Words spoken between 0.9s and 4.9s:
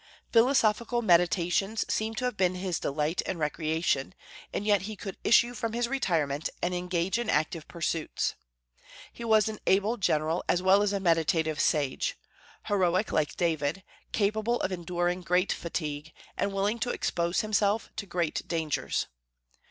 meditations seem to have been his delight and recreation; and yet